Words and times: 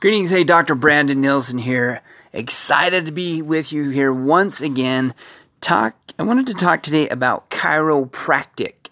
Greetings, 0.00 0.30
hey, 0.30 0.44
Dr. 0.44 0.74
Brandon 0.74 1.20
Nielsen 1.20 1.58
here. 1.58 2.00
Excited 2.32 3.04
to 3.04 3.12
be 3.12 3.42
with 3.42 3.70
you 3.70 3.90
here 3.90 4.10
once 4.10 4.62
again. 4.62 5.12
Talk. 5.60 5.94
I 6.18 6.22
wanted 6.22 6.46
to 6.46 6.54
talk 6.54 6.82
today 6.82 7.06
about 7.10 7.50
chiropractic, 7.50 8.86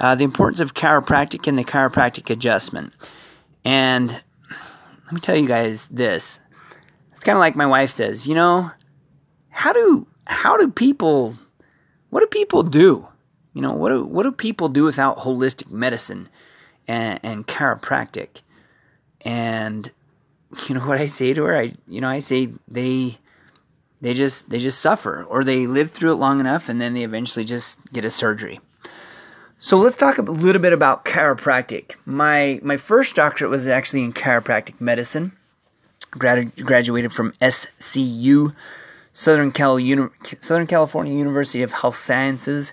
uh, 0.00 0.14
the 0.14 0.24
importance 0.24 0.58
of 0.58 0.72
chiropractic 0.72 1.46
and 1.46 1.58
the 1.58 1.64
chiropractic 1.64 2.30
adjustment. 2.30 2.94
And 3.62 4.22
let 5.04 5.12
me 5.12 5.20
tell 5.20 5.36
you 5.36 5.46
guys 5.46 5.86
this. 5.90 6.38
It's 7.12 7.22
kind 7.22 7.36
of 7.36 7.40
like 7.40 7.54
my 7.54 7.66
wife 7.66 7.90
says. 7.90 8.26
You 8.26 8.36
know, 8.36 8.70
how 9.50 9.74
do 9.74 10.06
how 10.28 10.56
do 10.56 10.70
people 10.70 11.36
what 12.08 12.20
do 12.20 12.26
people 12.28 12.62
do? 12.62 13.06
You 13.52 13.60
know, 13.60 13.74
what 13.74 13.90
do 13.90 14.02
what 14.02 14.22
do 14.22 14.32
people 14.32 14.70
do 14.70 14.84
without 14.84 15.18
holistic 15.18 15.70
medicine 15.70 16.30
and, 16.88 17.20
and 17.22 17.46
chiropractic? 17.46 18.40
And 19.20 19.92
you 20.68 20.74
know 20.74 20.86
what 20.86 21.00
I 21.00 21.06
say 21.06 21.32
to 21.34 21.44
her? 21.44 21.56
I 21.56 21.74
you 21.88 22.00
know 22.00 22.08
I 22.08 22.20
say 22.20 22.50
they 22.68 23.18
they 24.00 24.14
just 24.14 24.50
they 24.50 24.58
just 24.58 24.80
suffer 24.80 25.24
or 25.24 25.44
they 25.44 25.66
live 25.66 25.90
through 25.90 26.12
it 26.12 26.16
long 26.16 26.40
enough 26.40 26.68
and 26.68 26.80
then 26.80 26.94
they 26.94 27.02
eventually 27.02 27.44
just 27.44 27.78
get 27.92 28.04
a 28.04 28.10
surgery. 28.10 28.60
So 29.58 29.78
let's 29.78 29.96
talk 29.96 30.18
a 30.18 30.22
little 30.22 30.60
bit 30.60 30.72
about 30.72 31.04
chiropractic. 31.04 31.94
My 32.04 32.60
my 32.62 32.76
first 32.76 33.16
doctorate 33.16 33.50
was 33.50 33.66
actually 33.66 34.04
in 34.04 34.12
chiropractic 34.12 34.80
medicine. 34.80 35.32
Grad, 36.10 36.54
graduated 36.56 37.12
from 37.12 37.32
SCU, 37.42 38.54
Southern 39.12 39.52
Cal 39.52 39.78
Uni, 39.78 40.08
Southern 40.40 40.66
California 40.66 41.12
University 41.12 41.62
of 41.62 41.72
Health 41.72 41.96
Sciences, 41.96 42.72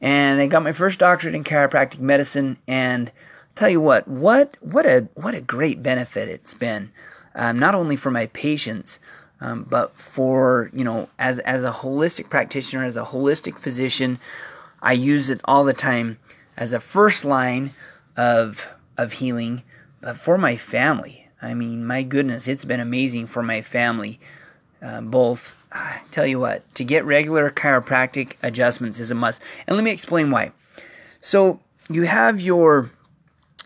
and 0.00 0.40
I 0.40 0.46
got 0.46 0.62
my 0.62 0.72
first 0.72 0.98
doctorate 0.98 1.34
in 1.34 1.44
chiropractic 1.44 2.00
medicine. 2.00 2.58
And 2.66 3.12
tell 3.54 3.68
you 3.68 3.80
what, 3.80 4.06
what 4.08 4.56
what 4.60 4.86
a 4.86 5.08
what 5.14 5.34
a 5.34 5.40
great 5.40 5.82
benefit 5.82 6.28
it's 6.28 6.54
been 6.54 6.92
um, 7.34 7.58
not 7.58 7.74
only 7.74 7.96
for 7.96 8.10
my 8.10 8.26
patients, 8.26 8.98
um, 9.40 9.66
but 9.68 9.96
for 9.96 10.70
you 10.72 10.84
know 10.84 11.08
as 11.18 11.38
as 11.40 11.64
a 11.64 11.72
holistic 11.72 12.30
practitioner, 12.30 12.84
as 12.84 12.96
a 12.96 13.04
holistic 13.04 13.58
physician, 13.58 14.18
I 14.80 14.92
use 14.92 15.30
it 15.30 15.40
all 15.44 15.64
the 15.64 15.72
time 15.72 16.18
as 16.56 16.72
a 16.72 16.80
first 16.80 17.24
line 17.24 17.72
of 18.16 18.72
of 18.96 19.14
healing, 19.14 19.62
but 20.00 20.16
for 20.16 20.38
my 20.38 20.56
family. 20.56 21.28
I 21.40 21.54
mean, 21.54 21.84
my 21.84 22.04
goodness, 22.04 22.46
it's 22.46 22.64
been 22.64 22.78
amazing 22.78 23.26
for 23.26 23.42
my 23.42 23.62
family. 23.62 24.20
Uh, 24.80 25.00
both, 25.00 25.56
I 25.72 26.02
tell 26.12 26.26
you 26.26 26.38
what, 26.38 26.72
to 26.76 26.84
get 26.84 27.04
regular 27.04 27.50
chiropractic 27.50 28.34
adjustments 28.42 29.00
is 29.00 29.10
a 29.10 29.16
must. 29.16 29.40
And 29.66 29.76
let 29.76 29.84
me 29.84 29.90
explain 29.90 30.30
why. 30.30 30.52
So 31.20 31.58
you 31.90 32.02
have 32.02 32.40
your 32.40 32.92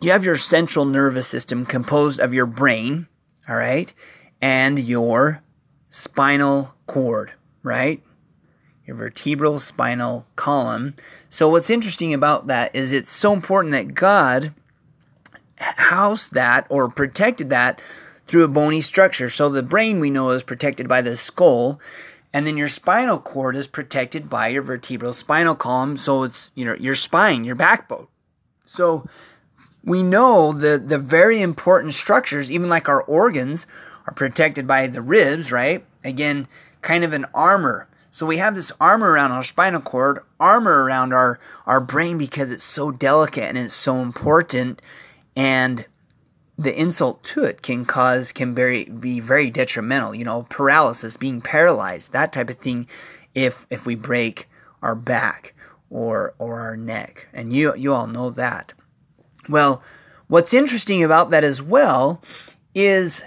you 0.00 0.11
have 0.11 0.25
your 0.25 0.36
central 0.36 0.84
nervous 0.84 1.27
system 1.27 1.64
composed 1.64 2.20
of 2.20 2.34
your 2.34 2.47
brain, 2.47 3.06
all 3.48 3.56
right, 3.56 3.92
and 4.41 4.78
your 4.78 5.42
spinal 5.88 6.75
cord, 6.86 7.33
right? 7.62 8.03
Your 8.86 8.97
vertebral 8.97 9.58
spinal 9.58 10.27
column. 10.36 10.94
So, 11.28 11.48
what's 11.48 11.70
interesting 11.70 12.14
about 12.14 12.47
that 12.47 12.75
is 12.75 12.92
it's 12.92 13.14
so 13.14 13.33
important 13.33 13.72
that 13.72 13.94
God 13.94 14.55
housed 15.58 16.34
that 16.34 16.66
or 16.69 16.88
protected 16.88 17.50
that 17.50 17.81
through 18.27 18.44
a 18.44 18.48
bony 18.48 18.81
structure. 18.81 19.31
So, 19.31 19.48
the 19.48 19.62
brain 19.62 19.98
we 19.98 20.10
know 20.10 20.31
is 20.31 20.42
protected 20.42 20.88
by 20.88 21.00
the 21.00 21.16
skull, 21.16 21.81
and 22.33 22.47
then 22.47 22.56
your 22.56 22.69
spinal 22.69 23.19
cord 23.19 23.56
is 23.56 23.66
protected 23.66 24.28
by 24.28 24.48
your 24.48 24.62
vertebral 24.62 25.14
spinal 25.14 25.55
column. 25.55 25.97
So, 25.97 26.22
it's 26.22 26.50
you 26.55 26.64
know 26.64 26.77
your 26.78 26.94
spine, 26.94 27.44
your 27.44 27.56
backbone. 27.56 28.06
So, 28.64 29.08
we 29.87 30.03
know 30.03 30.53
the, 30.53 30.79
the 30.79 30.98
very 30.98 31.41
important 31.41 31.95
structures, 31.95 32.51
even 32.51 32.69
like 32.69 32.89
our 32.89 33.03
organs, 33.03 33.67
are 34.06 34.12
protected 34.12 34.67
by 34.67 34.89
the 34.89 35.01
ribs, 35.01 35.53
right? 35.53 35.87
Again, 36.05 36.48
kind 36.83 37.05
of 37.05 37.12
an 37.12 37.25
armor. 37.33 37.89
So 38.11 38.27
we 38.27 38.39
have 38.39 38.56
this 38.56 38.73
armor 38.81 39.11
around 39.11 39.31
our 39.31 39.45
spinal 39.45 39.81
cord, 39.81 40.19
armor 40.41 40.83
around 40.84 41.12
our, 41.12 41.38
our 41.66 41.81
brain 41.81 42.19
because 42.19 42.50
it's 42.50 42.65
so 42.65 42.91
delicate 42.91 43.44
and 43.44 43.56
it's 43.56 43.75
so 43.75 43.99
important. 43.99 44.83
And 45.37 45.87
the 46.59 46.75
insult 46.75 47.22
to 47.25 47.44
it 47.44 47.62
can 47.62 47.84
cause, 47.84 48.33
can 48.33 48.55
very, 48.55 48.87
be 48.87 49.21
very 49.21 49.50
detrimental. 49.50 50.15
You 50.15 50.25
know, 50.25 50.47
paralysis, 50.49 51.16
being 51.16 51.41
paralyzed, 51.41 52.12
that 52.12 52.33
type 52.33 52.50
of 52.50 52.56
thing 52.56 52.89
if, 53.34 53.66
if 53.71 53.87
we 53.87 53.94
break 53.94 54.49
our 54.83 54.97
back 54.97 55.55
or, 55.91 56.34
or 56.39 56.59
our 56.60 56.77
neck. 56.77 57.28
And 57.33 57.53
you, 57.53 57.77
you 57.77 57.94
all 57.94 58.09
know 58.09 58.31
that. 58.31 58.72
Well, 59.49 59.83
what's 60.29 60.55
interesting 60.55 61.03
about 61.03 61.31
that 61.31 61.45
as 61.45 61.62
well 61.62 62.21
is 62.75 63.23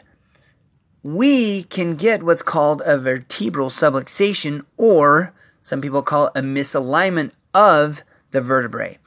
we 1.04 1.64
can 1.64 1.96
get 1.96 2.24
what's 2.24 2.44
called 2.44 2.82
a 2.86 2.98
vertebral 2.98 3.70
subluxation, 3.70 4.66
or 4.78 5.34
some 5.62 5.82
people 5.82 6.02
call 6.02 6.28
it 6.28 6.34
a 6.36 6.42
misalignment 6.42 7.32
of 7.54 8.02
the 8.32 8.42
vertebrae. 8.42 8.98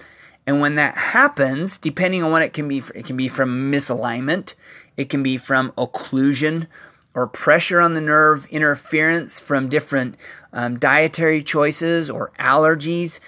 And 0.47 0.61
when 0.61 0.75
that 0.77 0.97
happens, 0.97 1.79
depending 1.79 2.23
on 2.23 2.33
what 2.33 2.43
it 2.43 2.53
can 2.53 2.67
be, 2.67 2.83
it 2.95 3.05
can 3.05 3.17
be 3.17 3.29
from 3.29 3.71
misalignment, 3.71 4.55
it 4.97 5.09
can 5.09 5.23
be 5.23 5.37
from 5.37 5.71
occlusion 5.73 6.67
or 7.15 7.27
pressure 7.27 7.81
on 7.81 7.93
the 7.93 8.01
nerve, 8.01 8.47
interference 8.47 9.39
from 9.39 9.69
different 9.69 10.17
um, 10.53 10.79
dietary 10.79 11.43
choices 11.43 12.11
or 12.11 12.33
allergies. 12.39 13.21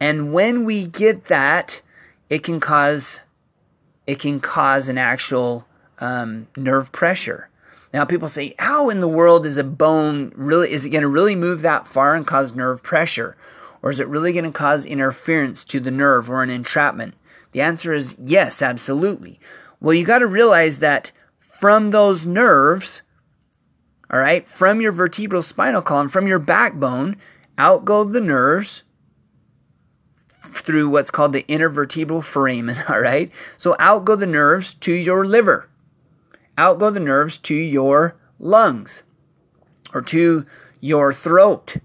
And 0.00 0.32
when 0.32 0.64
we 0.64 0.86
get 0.86 1.26
that, 1.26 1.80
it 2.30 2.42
can 2.42 2.60
cause 2.60 3.20
it 4.06 4.18
can 4.18 4.40
cause 4.40 4.88
an 4.88 4.98
actual 4.98 5.66
um, 5.98 6.48
nerve 6.56 6.92
pressure. 6.92 7.50
Now 7.92 8.04
people 8.04 8.28
say, 8.28 8.54
how 8.58 8.90
in 8.90 9.00
the 9.00 9.08
world 9.08 9.46
is 9.46 9.56
a 9.56 9.64
bone 9.64 10.32
really 10.34 10.70
is 10.70 10.86
it 10.86 10.90
going 10.90 11.02
to 11.02 11.08
really 11.08 11.36
move 11.36 11.62
that 11.62 11.86
far 11.86 12.14
and 12.14 12.26
cause 12.26 12.54
nerve 12.54 12.82
pressure, 12.82 13.36
or 13.82 13.90
is 13.90 14.00
it 14.00 14.08
really 14.08 14.32
going 14.32 14.44
to 14.44 14.50
cause 14.50 14.84
interference 14.84 15.64
to 15.64 15.80
the 15.80 15.90
nerve 15.90 16.28
or 16.28 16.42
an 16.42 16.50
entrapment? 16.50 17.14
The 17.52 17.60
answer 17.60 17.92
is 17.92 18.14
yes, 18.22 18.60
absolutely. 18.60 19.40
Well, 19.80 19.94
you 19.94 20.04
got 20.04 20.18
to 20.18 20.26
realize 20.26 20.78
that 20.78 21.12
from 21.38 21.90
those 21.90 22.26
nerves, 22.26 23.02
all 24.10 24.20
right, 24.20 24.46
from 24.46 24.80
your 24.80 24.92
vertebral 24.92 25.42
spinal 25.42 25.82
column, 25.82 26.08
from 26.08 26.26
your 26.26 26.38
backbone, 26.38 27.16
out 27.56 27.84
go 27.84 28.04
the 28.04 28.20
nerves 28.20 28.82
through 30.48 30.88
what's 30.88 31.10
called 31.10 31.32
the 31.32 31.44
intervertebral 31.44 32.24
foramen, 32.24 32.76
all 32.88 33.00
right? 33.00 33.30
So 33.56 33.76
out 33.78 34.04
go 34.04 34.16
the 34.16 34.26
nerves 34.26 34.74
to 34.74 34.92
your 34.92 35.24
liver. 35.24 35.68
Out 36.56 36.78
go 36.78 36.90
the 36.90 37.00
nerves 37.00 37.38
to 37.38 37.54
your 37.54 38.16
lungs 38.38 39.02
or 39.94 40.02
to 40.02 40.44
your 40.80 41.12
throat, 41.12 41.76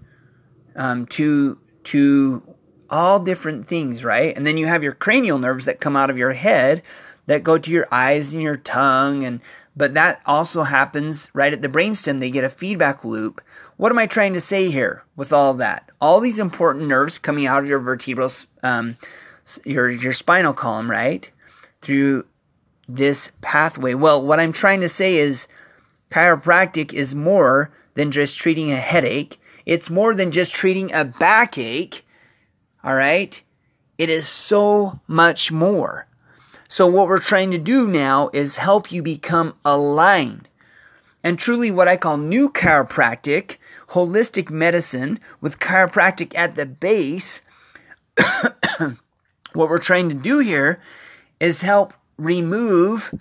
um, 0.76 1.06
to, 1.06 1.58
to 1.84 2.54
all 2.90 3.20
different 3.20 3.66
things, 3.66 4.04
right? 4.04 4.36
And 4.36 4.46
then 4.46 4.56
you 4.56 4.66
have 4.66 4.82
your 4.82 4.92
cranial 4.92 5.38
nerves 5.38 5.64
that 5.64 5.80
come 5.80 5.96
out 5.96 6.10
of 6.10 6.18
your 6.18 6.32
head 6.32 6.82
that 7.26 7.42
go 7.42 7.58
to 7.58 7.70
your 7.70 7.88
eyes 7.90 8.32
and 8.32 8.42
your 8.42 8.56
tongue 8.56 9.24
and 9.24 9.40
but 9.76 9.94
that 9.94 10.20
also 10.26 10.62
happens 10.62 11.28
right 11.32 11.52
at 11.52 11.62
the 11.62 11.68
brainstem. 11.68 12.20
They 12.20 12.30
get 12.30 12.44
a 12.44 12.50
feedback 12.50 13.04
loop. 13.04 13.40
What 13.76 13.90
am 13.90 13.98
I 13.98 14.06
trying 14.06 14.34
to 14.34 14.40
say 14.40 14.70
here 14.70 15.04
with 15.16 15.32
all 15.32 15.54
that? 15.54 15.90
All 16.00 16.20
these 16.20 16.38
important 16.38 16.86
nerves 16.86 17.18
coming 17.18 17.46
out 17.46 17.62
of 17.62 17.68
your 17.68 17.80
vertebral, 17.80 18.30
um, 18.62 18.96
your 19.64 19.90
your 19.90 20.12
spinal 20.12 20.52
column, 20.52 20.90
right, 20.90 21.28
through 21.82 22.24
this 22.88 23.30
pathway. 23.40 23.94
Well, 23.94 24.24
what 24.24 24.40
I'm 24.40 24.52
trying 24.52 24.80
to 24.82 24.88
say 24.88 25.16
is, 25.16 25.48
chiropractic 26.10 26.92
is 26.92 27.14
more 27.14 27.72
than 27.94 28.10
just 28.10 28.38
treating 28.38 28.70
a 28.70 28.76
headache. 28.76 29.40
It's 29.66 29.90
more 29.90 30.14
than 30.14 30.30
just 30.30 30.54
treating 30.54 30.92
a 30.92 31.04
backache. 31.04 32.04
All 32.84 32.94
right, 32.94 33.42
it 33.98 34.08
is 34.08 34.28
so 34.28 35.00
much 35.08 35.50
more. 35.50 36.06
So, 36.74 36.88
what 36.88 37.06
we're 37.06 37.20
trying 37.20 37.52
to 37.52 37.58
do 37.58 37.86
now 37.86 38.30
is 38.32 38.56
help 38.56 38.90
you 38.90 39.00
become 39.00 39.54
aligned. 39.64 40.48
And 41.22 41.38
truly, 41.38 41.70
what 41.70 41.86
I 41.86 41.96
call 41.96 42.16
new 42.16 42.50
chiropractic, 42.50 43.58
holistic 43.90 44.50
medicine 44.50 45.20
with 45.40 45.60
chiropractic 45.60 46.36
at 46.36 46.56
the 46.56 46.66
base, 46.66 47.40
what 49.52 49.68
we're 49.70 49.78
trying 49.78 50.08
to 50.08 50.16
do 50.16 50.40
here 50.40 50.80
is 51.38 51.60
help 51.60 51.94
remove 52.18 53.14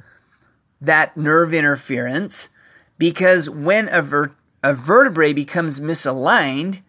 that 0.81 1.15
nerve 1.15 1.53
interference 1.53 2.49
because 2.97 3.51
when 3.51 3.87
a, 3.89 4.01
ver- 4.01 4.35
a 4.63 4.73
vertebrae 4.73 5.31
becomes 5.31 5.79
misaligned, 5.79 6.81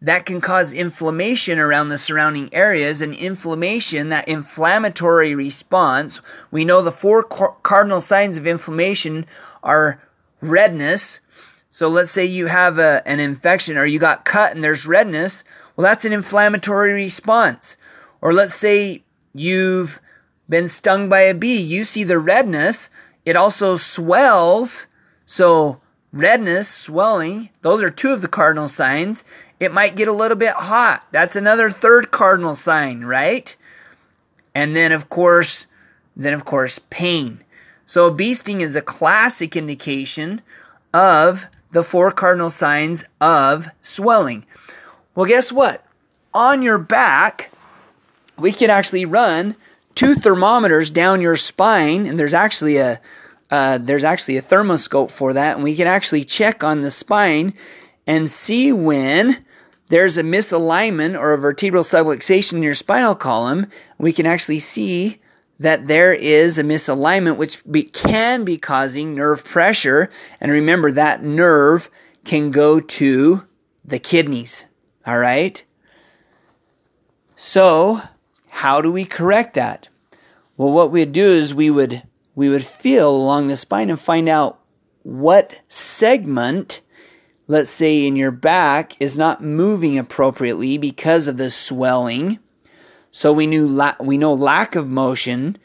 that 0.00 0.26
can 0.26 0.40
cause 0.40 0.72
inflammation 0.72 1.58
around 1.58 1.88
the 1.88 1.98
surrounding 1.98 2.52
areas 2.52 3.00
and 3.00 3.14
inflammation 3.14 4.08
that 4.08 4.28
inflammatory 4.28 5.34
response 5.34 6.20
we 6.50 6.64
know 6.64 6.82
the 6.82 6.92
four 6.92 7.22
cardinal 7.22 8.00
signs 8.00 8.38
of 8.38 8.46
inflammation 8.46 9.24
are 9.62 10.02
redness 10.40 11.20
so 11.70 11.88
let's 11.88 12.10
say 12.10 12.24
you 12.24 12.46
have 12.46 12.78
a, 12.78 13.02
an 13.06 13.20
infection 13.20 13.76
or 13.76 13.84
you 13.84 13.98
got 13.98 14.24
cut 14.24 14.54
and 14.54 14.62
there's 14.62 14.86
redness 14.86 15.44
well 15.74 15.84
that's 15.84 16.04
an 16.04 16.12
inflammatory 16.12 16.92
response 16.92 17.76
or 18.20 18.32
let's 18.32 18.54
say 18.54 19.02
you've 19.34 20.00
been 20.48 20.68
stung 20.68 21.08
by 21.08 21.20
a 21.20 21.34
bee 21.34 21.60
you 21.60 21.84
see 21.84 22.04
the 22.04 22.18
redness 22.18 22.88
it 23.26 23.36
also 23.36 23.76
swells. 23.76 24.86
So, 25.26 25.82
redness, 26.16 26.68
swelling, 26.68 27.50
those 27.62 27.82
are 27.82 27.90
two 27.90 28.12
of 28.12 28.22
the 28.22 28.28
cardinal 28.28 28.68
signs. 28.68 29.24
It 29.60 29.72
might 29.72 29.96
get 29.96 30.08
a 30.08 30.12
little 30.12 30.36
bit 30.36 30.54
hot. 30.54 31.06
That's 31.12 31.36
another 31.36 31.70
third 31.70 32.10
cardinal 32.10 32.54
sign, 32.54 33.04
right? 33.04 33.54
And 34.54 34.74
then, 34.74 34.92
of 34.92 35.08
course, 35.08 35.66
then 36.16 36.34
of 36.34 36.44
course, 36.44 36.78
pain. 36.90 37.42
So, 37.84 38.10
bee 38.10 38.34
sting 38.34 38.60
is 38.60 38.74
a 38.74 38.82
classic 38.82 39.54
indication 39.54 40.42
of 40.92 41.46
the 41.72 41.84
four 41.84 42.10
cardinal 42.10 42.50
signs 42.50 43.04
of 43.20 43.68
swelling. 43.82 44.46
Well, 45.14 45.26
guess 45.26 45.52
what? 45.52 45.84
On 46.34 46.62
your 46.62 46.78
back, 46.78 47.50
we 48.38 48.52
can 48.52 48.70
actually 48.70 49.04
run 49.04 49.56
two 49.94 50.14
thermometers 50.14 50.90
down 50.90 51.20
your 51.20 51.36
spine, 51.36 52.06
and 52.06 52.18
there's 52.18 52.34
actually 52.34 52.76
a 52.76 53.00
uh, 53.50 53.78
there's 53.78 54.04
actually 54.04 54.36
a 54.36 54.42
thermoscope 54.42 55.10
for 55.10 55.32
that, 55.32 55.56
and 55.56 55.64
we 55.64 55.76
can 55.76 55.86
actually 55.86 56.24
check 56.24 56.64
on 56.64 56.82
the 56.82 56.90
spine 56.90 57.54
and 58.06 58.30
see 58.30 58.72
when 58.72 59.44
there's 59.88 60.16
a 60.16 60.22
misalignment 60.22 61.18
or 61.18 61.32
a 61.32 61.38
vertebral 61.38 61.84
subluxation 61.84 62.54
in 62.54 62.62
your 62.62 62.74
spinal 62.74 63.14
column. 63.14 63.68
We 63.98 64.12
can 64.12 64.26
actually 64.26 64.60
see 64.60 65.20
that 65.58 65.86
there 65.86 66.12
is 66.12 66.58
a 66.58 66.64
misalignment, 66.64 67.36
which 67.36 67.64
be, 67.70 67.84
can 67.84 68.44
be 68.44 68.58
causing 68.58 69.14
nerve 69.14 69.44
pressure. 69.44 70.10
And 70.40 70.50
remember, 70.52 70.92
that 70.92 71.22
nerve 71.22 71.88
can 72.24 72.50
go 72.50 72.80
to 72.80 73.46
the 73.84 73.98
kidneys. 73.98 74.66
All 75.06 75.18
right? 75.18 75.62
So, 77.36 78.02
how 78.50 78.80
do 78.80 78.90
we 78.90 79.04
correct 79.04 79.54
that? 79.54 79.88
Well, 80.56 80.72
what 80.72 80.90
we'd 80.90 81.12
do 81.12 81.26
is 81.26 81.54
we 81.54 81.70
would 81.70 82.02
we 82.36 82.48
would 82.50 82.64
feel 82.64 83.10
along 83.10 83.48
the 83.48 83.56
spine 83.56 83.90
and 83.90 83.98
find 83.98 84.28
out 84.28 84.60
what 85.02 85.58
segment, 85.68 86.82
let's 87.48 87.70
say 87.70 88.06
in 88.06 88.14
your 88.14 88.30
back, 88.30 88.94
is 89.00 89.16
not 89.16 89.42
moving 89.42 89.98
appropriately 89.98 90.76
because 90.78 91.26
of 91.26 91.38
the 91.38 91.50
swelling. 91.50 92.38
So 93.10 93.32
we 93.32 93.46
knew 93.46 93.66
la- 93.66 93.96
we 93.98 94.18
know 94.18 94.34
lack 94.34 94.76
of 94.76 94.86
motion. 94.86 95.56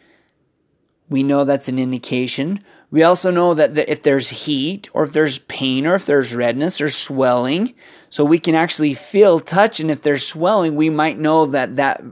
We 1.10 1.24
know 1.24 1.44
that's 1.44 1.68
an 1.68 1.78
indication. 1.78 2.64
We 2.92 3.04
also 3.04 3.32
know 3.32 3.54
that 3.54 3.78
if 3.90 4.04
there's 4.04 4.30
heat 4.30 4.90
or 4.94 5.04
if 5.04 5.14
there's 5.14 5.40
pain 5.40 5.88
or 5.88 5.96
if 5.96 6.06
there's 6.06 6.36
redness 6.36 6.82
or 6.82 6.90
swelling, 6.90 7.74
so 8.10 8.26
we 8.26 8.38
can 8.38 8.54
actually 8.54 8.94
feel 8.94 9.40
touch 9.40 9.80
and 9.80 9.90
if 9.90 10.02
there's 10.02 10.28
swelling, 10.28 10.76
we 10.76 10.90
might 10.90 11.18
know 11.18 11.46
that 11.46 11.78
that 11.78 12.04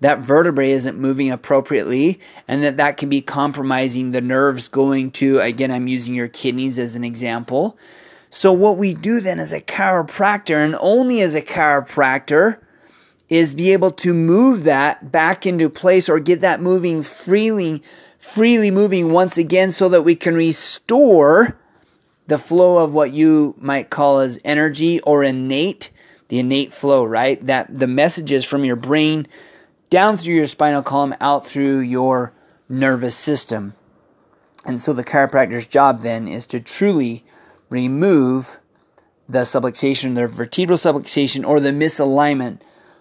that 0.00 0.20
vertebrae 0.20 0.70
isn't 0.70 0.96
moving 0.96 1.28
appropriately 1.28 2.20
and 2.46 2.62
that 2.62 2.76
that 2.76 2.96
can 2.96 3.08
be 3.08 3.20
compromising 3.20 4.12
the 4.12 4.20
nerves 4.20 4.68
going 4.68 5.10
to 5.10 5.40
again 5.40 5.72
i'm 5.72 5.88
using 5.88 6.14
your 6.14 6.28
kidneys 6.28 6.78
as 6.78 6.94
an 6.94 7.02
example. 7.02 7.76
So 8.30 8.52
what 8.52 8.78
we 8.78 8.94
do 8.94 9.20
then 9.20 9.40
as 9.40 9.52
a 9.52 9.60
chiropractor 9.60 10.64
and 10.64 10.76
only 10.80 11.20
as 11.20 11.34
a 11.34 11.42
chiropractor 11.42 12.60
is 13.28 13.54
be 13.54 13.72
able 13.72 13.90
to 13.90 14.14
move 14.14 14.64
that 14.64 15.10
back 15.10 15.46
into 15.46 15.68
place 15.68 16.08
or 16.08 16.20
get 16.20 16.40
that 16.42 16.60
moving 16.60 17.02
freely 17.02 17.82
freely 18.18 18.70
moving 18.70 19.12
once 19.12 19.38
again 19.38 19.72
so 19.72 19.88
that 19.88 20.02
we 20.02 20.14
can 20.14 20.34
restore 20.34 21.58
the 22.26 22.38
flow 22.38 22.84
of 22.84 22.92
what 22.92 23.12
you 23.12 23.54
might 23.58 23.90
call 23.90 24.18
as 24.18 24.38
energy 24.44 25.00
or 25.00 25.22
innate 25.24 25.90
the 26.28 26.38
innate 26.38 26.74
flow 26.74 27.04
right 27.04 27.46
that 27.46 27.78
the 27.78 27.86
messages 27.86 28.44
from 28.44 28.64
your 28.64 28.76
brain 28.76 29.26
down 29.90 30.16
through 30.16 30.34
your 30.34 30.46
spinal 30.46 30.82
column, 30.82 31.14
out 31.20 31.46
through 31.46 31.78
your 31.78 32.32
nervous 32.68 33.16
system. 33.16 33.74
And 34.64 34.80
so 34.80 34.92
the 34.92 35.04
chiropractor's 35.04 35.66
job 35.66 36.02
then 36.02 36.28
is 36.28 36.46
to 36.46 36.60
truly 36.60 37.24
remove 37.70 38.58
the 39.28 39.40
subluxation, 39.40 40.14
the 40.14 40.26
vertebral 40.26 40.78
subluxation, 40.78 41.46
or 41.46 41.60
the 41.60 41.70
misalignment 41.70 42.58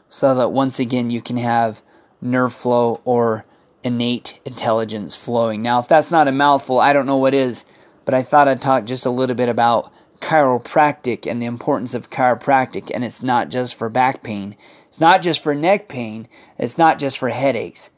so 0.09 0.33
that 0.35 0.49
once 0.49 0.79
again 0.79 1.09
you 1.09 1.21
can 1.21 1.37
have 1.37 1.81
nerve 2.21 2.53
flow 2.53 3.01
or 3.03 3.45
innate 3.83 4.39
intelligence 4.45 5.15
flowing. 5.15 5.61
Now, 5.61 5.79
if 5.79 5.87
that's 5.87 6.11
not 6.11 6.27
a 6.27 6.31
mouthful, 6.31 6.79
I 6.79 6.93
don't 6.93 7.05
know 7.05 7.17
what 7.17 7.33
is, 7.33 7.65
but 8.05 8.13
I 8.13 8.23
thought 8.23 8.47
I'd 8.47 8.61
talk 8.61 8.85
just 8.85 9.05
a 9.05 9.09
little 9.09 9.35
bit 9.35 9.49
about 9.49 9.91
chiropractic 10.19 11.29
and 11.29 11.41
the 11.41 11.45
importance 11.45 11.93
of 11.93 12.09
chiropractic, 12.09 12.91
and 12.93 13.03
it's 13.03 13.21
not 13.21 13.49
just 13.49 13.75
for 13.75 13.89
back 13.89 14.23
pain, 14.23 14.55
it's 14.87 14.99
not 14.99 15.21
just 15.21 15.43
for 15.43 15.53
neck 15.53 15.87
pain, 15.87 16.27
it's 16.57 16.77
not 16.77 16.99
just 16.99 17.17
for 17.17 17.29
headaches, 17.29 17.89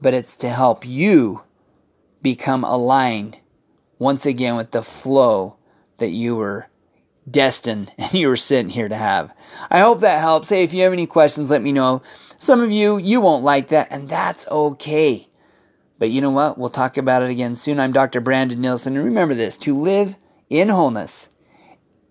but 0.00 0.14
it's 0.14 0.36
to 0.36 0.48
help 0.48 0.86
you 0.86 1.42
become 2.22 2.64
aligned 2.64 3.38
once 3.98 4.24
again 4.24 4.56
with 4.56 4.70
the 4.70 4.82
flow 4.82 5.56
that 5.98 6.10
you 6.10 6.36
were 6.36 6.68
destined 7.30 7.92
and 7.98 8.12
you 8.12 8.28
were 8.28 8.36
sent 8.36 8.72
here 8.72 8.88
to 8.88 8.96
have. 8.96 9.32
I 9.70 9.80
hope 9.80 10.00
that 10.00 10.20
helps. 10.20 10.48
Hey, 10.48 10.62
if 10.64 10.72
you 10.72 10.82
have 10.82 10.92
any 10.92 11.06
questions, 11.06 11.50
let 11.50 11.62
me 11.62 11.72
know. 11.72 12.02
Some 12.38 12.60
of 12.60 12.70
you, 12.70 12.98
you 12.98 13.20
won't 13.20 13.42
like 13.42 13.68
that, 13.68 13.88
and 13.90 14.08
that's 14.08 14.46
okay. 14.48 15.28
But 15.98 16.10
you 16.10 16.20
know 16.20 16.30
what? 16.30 16.56
We'll 16.56 16.70
talk 16.70 16.96
about 16.96 17.22
it 17.22 17.30
again 17.30 17.56
soon. 17.56 17.80
I'm 17.80 17.92
Dr. 17.92 18.20
Brandon 18.20 18.60
Nielsen, 18.60 18.96
and 18.96 19.04
remember 19.04 19.34
this 19.34 19.56
to 19.58 19.76
live 19.76 20.16
in 20.48 20.68
wholeness 20.68 21.28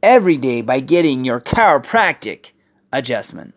every 0.03 0.37
day 0.37 0.61
by 0.61 0.81
getting 0.81 1.23
your 1.23 1.39
chiropractic 1.39 2.51
adjustment. 2.91 3.53